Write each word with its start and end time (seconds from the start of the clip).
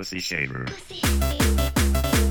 Pussy 0.00 0.18
shaver. 0.18 0.64
Pussy 0.64 0.94
shaver. 0.94 2.29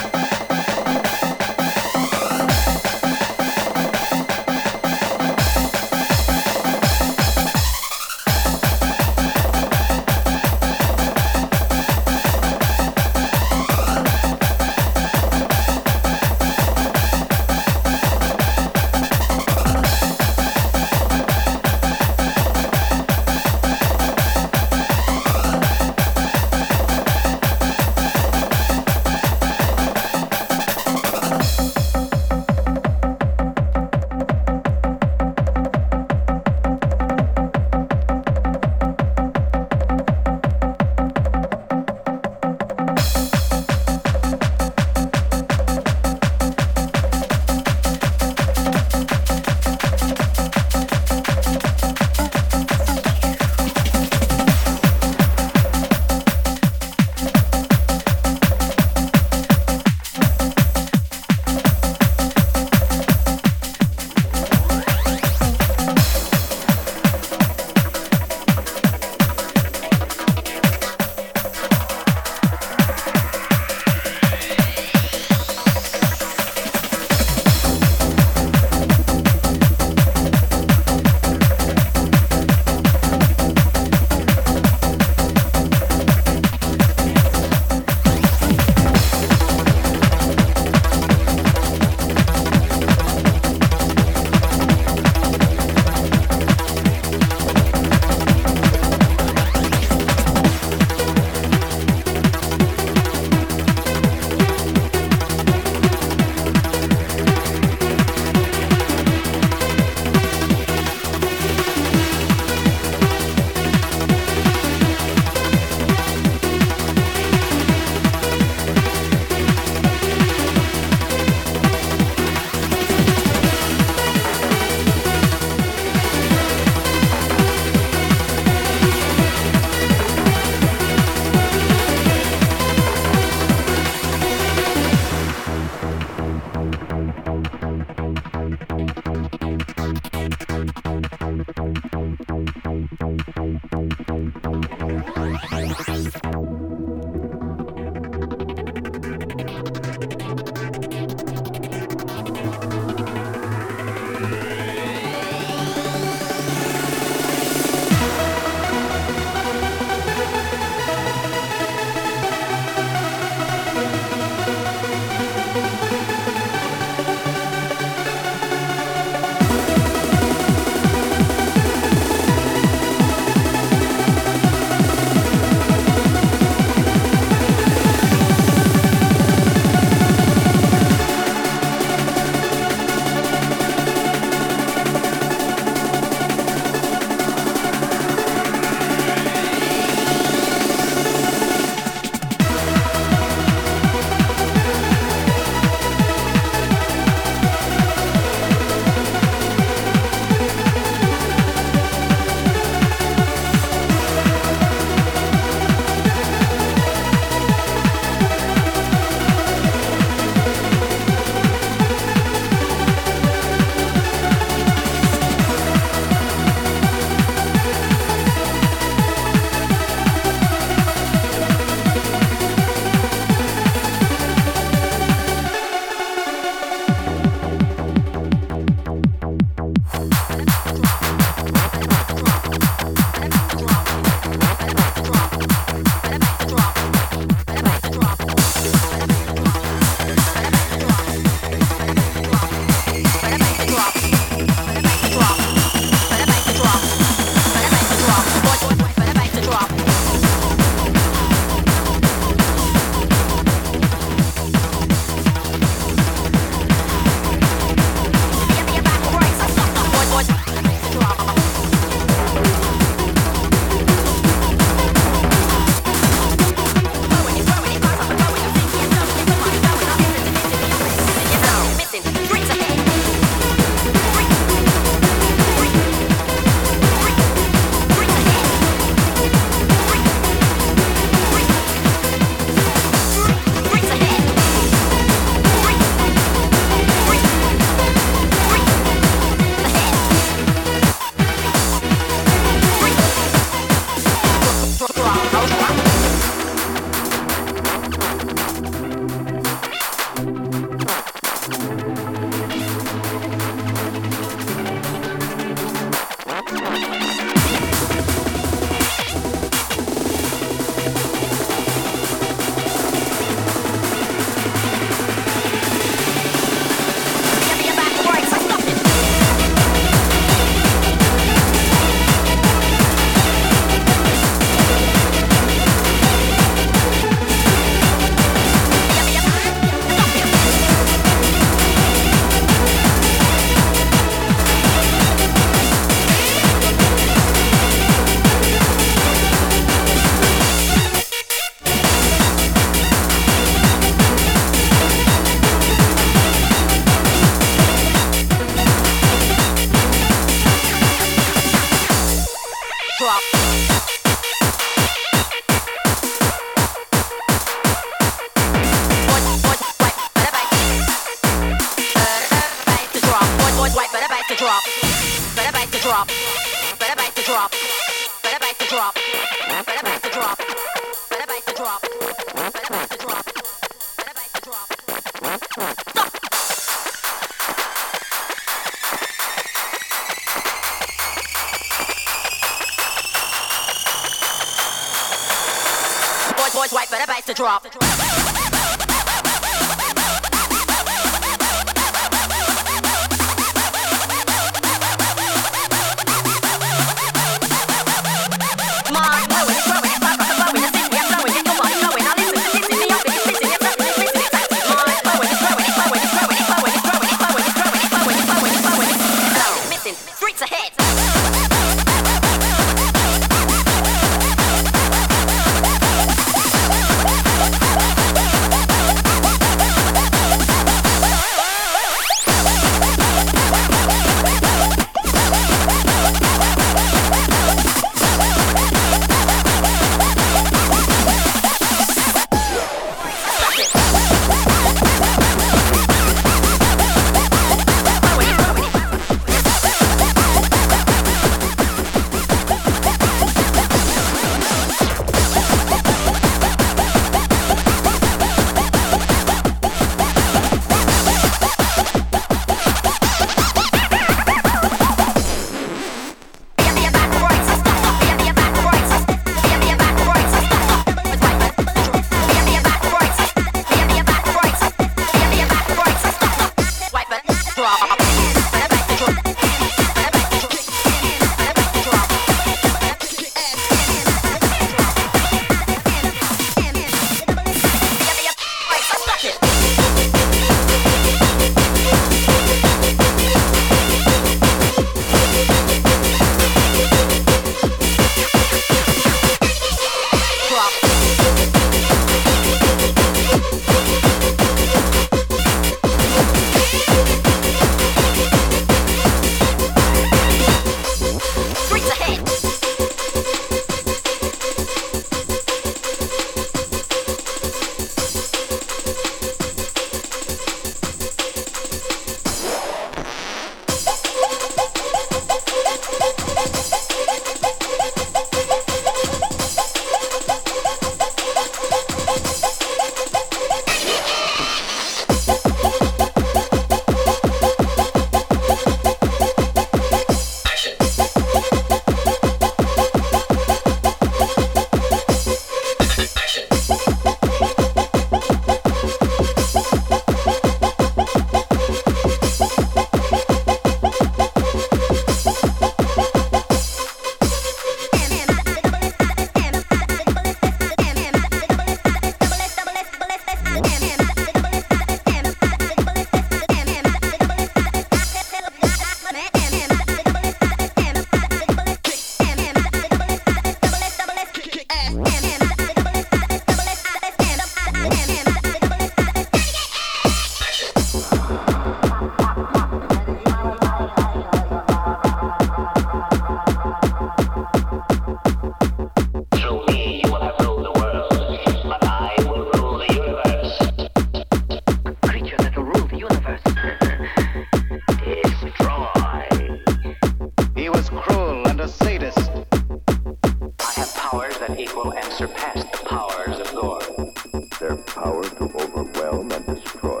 To 598.30 598.44
overwhelm 598.44 599.30
and 599.32 599.46
destroy. 599.46 600.00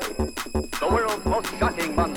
The 0.80 0.88
world's 0.90 1.24
most 1.24 1.58
shocking 1.58 1.94
monster. 1.94 2.15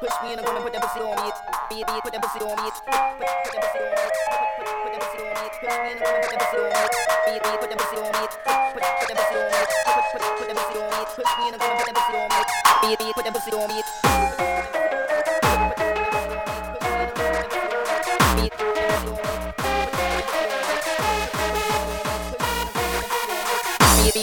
Push 0.00 0.16
me 0.22 0.32
and 0.32 0.40
I'm 0.40 0.46
gonna 0.46 0.60
put 0.60 0.72
that 0.72 0.82
pussy 0.82 1.00
on 1.00 1.16
me. 1.16 1.30
Be, 1.68 1.76
be, 1.84 2.00
put 2.00 2.12
that 2.12 2.22
pussy 2.22 2.40
on 2.40 2.56
me. 2.56 2.70
Put, 2.72 2.82
put, 2.82 3.28
put 3.42 3.52
that 3.52 3.62
pussy 3.62 3.78
on 3.78 3.92
me. 3.92 4.06
Put, 4.12 4.62
put, 4.62 4.72
put 4.82 4.92
that 4.92 5.02
pussy 5.02 5.22
on 5.22 5.36
me. 5.36 5.46
Push 5.52 5.68
me 5.68 5.88
and 5.92 6.00
I'm 6.00 6.08
gonna 6.08 6.22
put 6.22 6.32
that 6.32 6.42
pussy 6.42 6.58
on 6.58 6.72
me. 6.72 6.84
Be, 7.26 7.32
be, 7.42 7.50
put 7.60 7.68
that 7.68 7.78
pussy 7.78 7.96
on 7.96 8.10
me. 8.12 8.24
Put, 8.32 8.58
put, 8.72 8.82
put 8.82 9.08
that 9.08 9.16
pussy 9.20 9.36
on 9.36 9.52
me. 9.52 9.60
Put, 9.82 10.04
put, 10.12 10.22
put 10.38 10.48
that 10.48 10.56
pussy 10.56 10.78
on 10.80 10.88
me. 10.90 11.00
Push 11.12 11.32
me 11.38 11.44
and 11.48 11.54
I'm 11.54 11.60
gonna 11.60 11.76
put 11.76 11.86
that 11.86 11.96
pussy 11.98 12.14
on 12.18 12.28
me. 12.32 12.40
Be, 12.82 12.90
be, 12.98 13.12
put 13.12 13.24
that 13.24 13.34
pussy 13.34 13.52
on 13.52 13.68
me. 13.68 13.82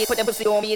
Put 0.10 0.18
that 0.18 0.26
pussy 0.26 0.46
on 0.48 0.62
me. 0.64 0.76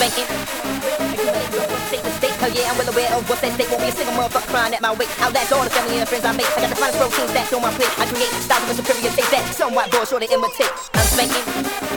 Spanking. 0.00 0.24
Take 1.92 2.00
the 2.00 2.08
oh, 2.08 2.16
state, 2.16 2.36
hell 2.40 2.52
yeah, 2.56 2.72
I'm 2.72 2.78
well 2.80 2.88
aware 2.88 3.12
of 3.12 3.28
what's 3.28 3.44
at 3.44 3.52
stake. 3.52 3.68
Won't 3.68 3.84
be 3.84 3.88
a 3.88 3.92
single 3.92 4.16
motherfucker 4.16 4.48
crying 4.48 4.72
at 4.72 4.80
my 4.80 4.92
weight. 4.96 5.12
Outlast 5.20 5.52
all 5.52 5.62
the 5.62 5.68
family 5.68 5.98
and 6.00 6.08
friends 6.08 6.24
I 6.24 6.32
make. 6.32 6.48
I 6.56 6.64
got 6.64 6.70
the 6.72 6.80
finest 6.80 6.96
protein 6.96 7.28
stacked 7.28 7.52
on 7.52 7.60
my 7.60 7.72
plate. 7.76 7.92
I 8.00 8.08
create 8.08 8.32
styles 8.40 8.64
of 8.64 8.70
a 8.72 8.74
superior 8.80 9.12
taste 9.12 9.30
that 9.30 9.44
some 9.52 9.74
white 9.74 9.92
boy 9.92 10.04
sure 10.08 10.20
to 10.20 10.24
imitate. 10.24 10.72
I'm 10.96 11.04
spanking. 11.04 11.44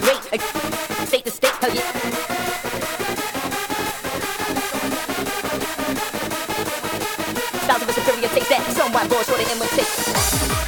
Wait, 0.04 0.20
uh, 0.36 1.06
state 1.08 1.24
to 1.24 1.32
state, 1.32 1.56
hell 1.64 1.72
yeah. 1.72 1.88
Styles 7.64 7.84
of 7.84 7.88
a 7.88 7.94
superior 7.94 8.30
taste 8.36 8.50
that 8.52 8.64
some 8.76 8.92
white 8.92 9.08
boy 9.08 9.24
sure 9.24 9.40
to 9.40 9.48
imitate. 9.48 10.63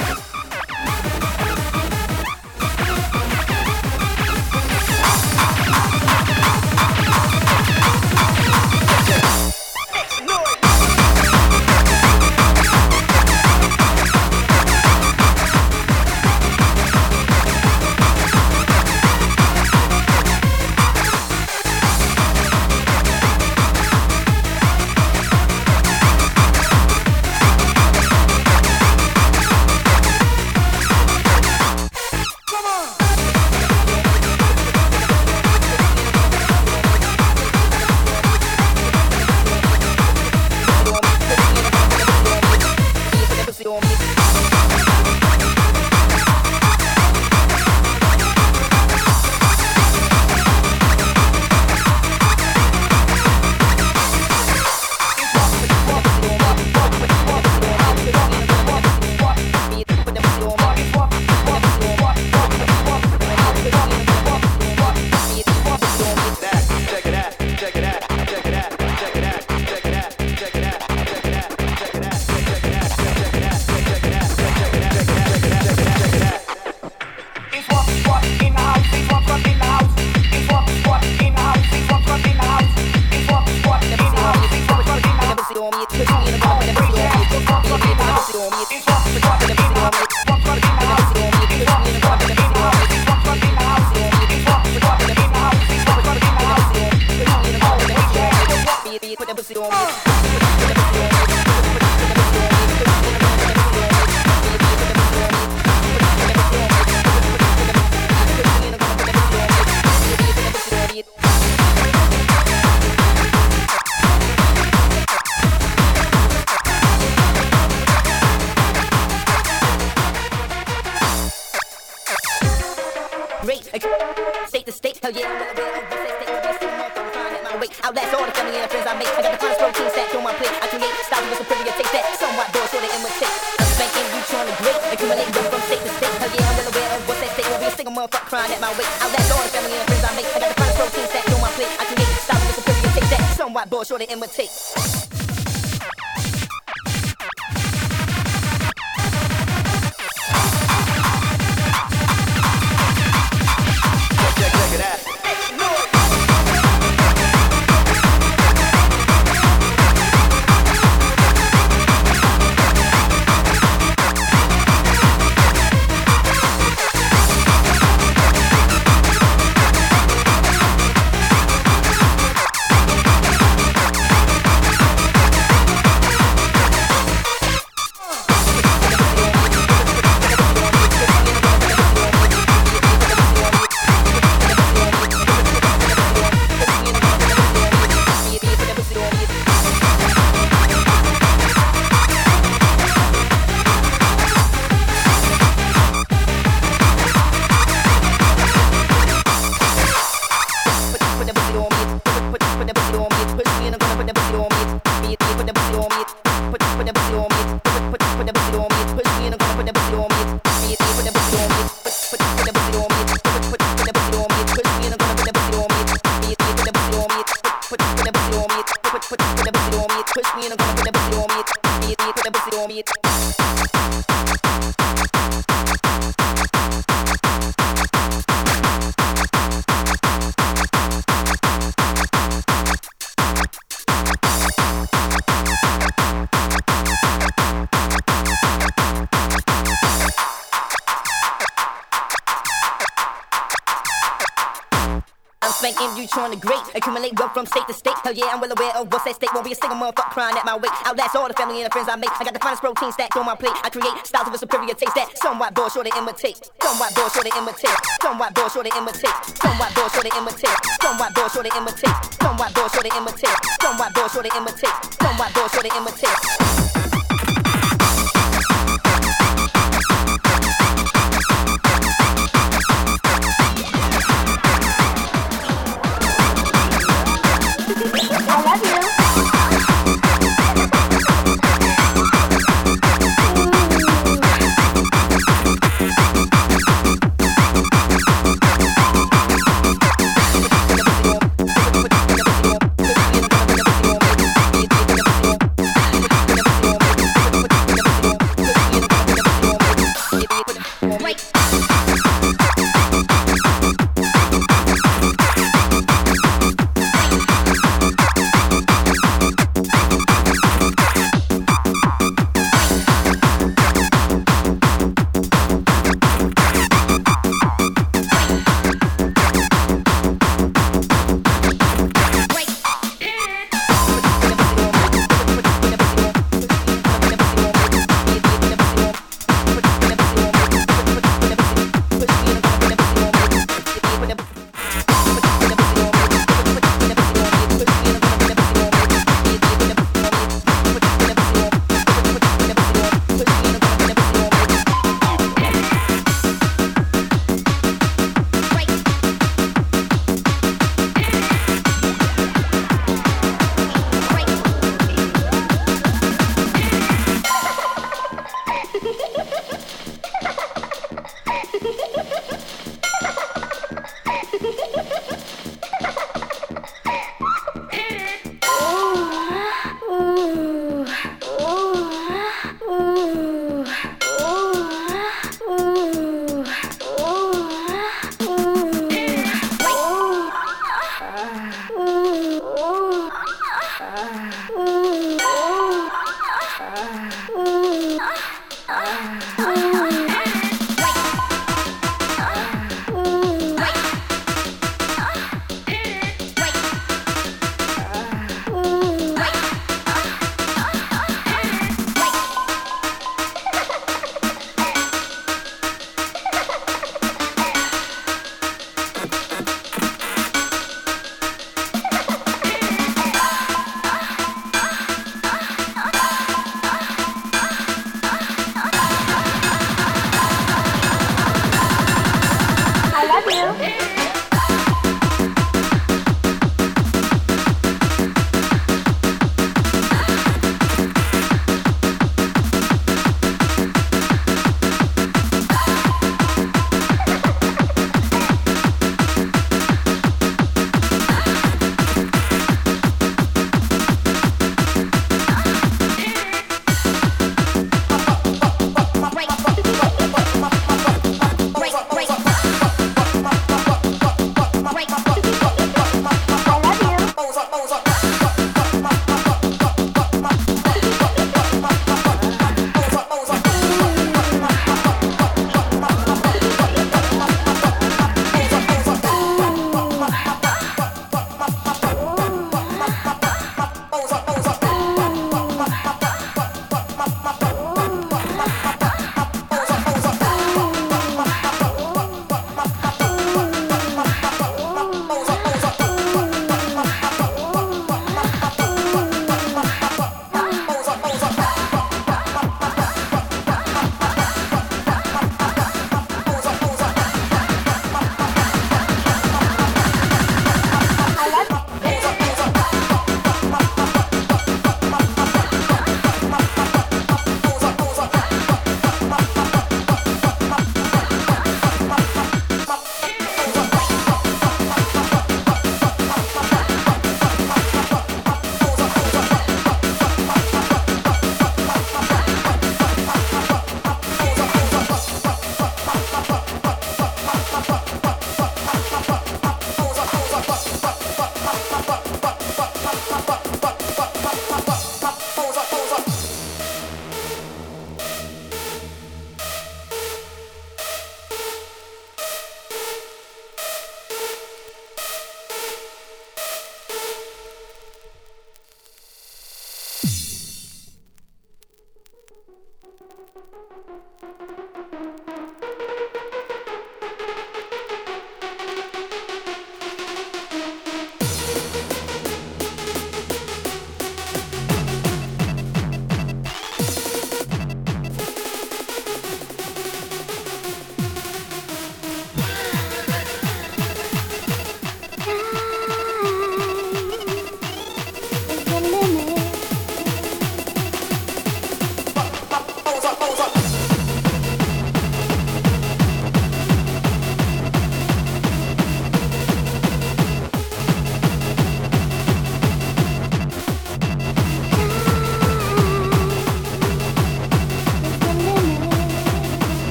Trying 246.16 246.32
to 246.32 246.40
great, 246.40 246.64
accumulate 246.74 247.12
wealth 247.20 247.34
from 247.36 247.46
state 247.46 247.68
to 247.68 247.76
state. 247.76 248.00
Hell 248.08 248.16
yeah, 248.16 248.32
I'm 248.32 248.40
well 248.40 248.50
aware 248.50 248.72
of 248.80 248.88
what's 248.88 249.06
at 249.06 249.20
stake. 249.20 249.34
Won't 249.36 249.44
be 249.44 249.52
a 249.52 249.60
single 249.60 249.76
motherfucker 249.76 250.16
crying 250.16 250.38
at 250.40 250.46
my 250.48 250.56
weight. 250.56 250.72
Outlast 250.88 251.14
all 251.16 251.28
the 251.28 251.36
family 251.36 251.60
and 251.60 251.68
the 251.68 251.74
friends 251.76 251.92
I 251.92 252.00
make. 252.00 252.10
I 252.16 252.24
got 252.24 252.34
the 252.34 252.40
finest 252.40 252.64
protein 252.64 252.92
stacked 252.96 253.20
on 253.20 253.26
my 253.26 253.36
plate. 253.36 253.52
I 253.52 253.70
create 253.70 253.92
styles 254.08 254.28
of 254.30 254.34
a 254.34 254.38
superior 254.38 254.74
taste 254.74 254.96
that 254.96 255.12
somewhat 255.20 255.54
bored, 255.54 255.76
sure 255.76 255.84
to 255.84 255.92
imitate. 255.92 256.40
Somewhat 256.64 256.96
bored, 256.96 257.12
sure 257.12 257.28
to 257.28 257.34
imitate. 257.36 257.76
Somewhat 258.00 258.32
bored, 258.34 258.52
sure 258.52 258.64
to 258.64 258.72
imitate. 258.72 259.16
Somewhat 259.44 259.76
bored, 259.76 259.92
sure 259.92 260.08
to 260.08 260.12
imitate. 260.16 260.56
Somewhat 260.80 261.12
bored, 261.12 261.32
sure 261.36 261.44
to 261.44 261.52
imitate. 261.52 261.96
Somewhat 262.24 262.50
bored, 262.56 262.72
sure 262.72 262.84
to 262.88 262.92
imitate. 262.96 263.38
Somewhat 263.60 263.92
bored, 263.92 264.12
sure 264.16 264.24
to 264.24 264.32
imitate. 264.40 264.76
Somewhat 265.04 265.30
bored, 265.36 265.52
sure 265.52 265.64
to 265.68 265.72
imitate. 265.76 266.45